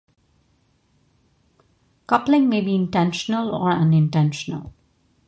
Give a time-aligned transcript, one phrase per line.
[2.07, 4.73] Coupling may be intentional or unintentional.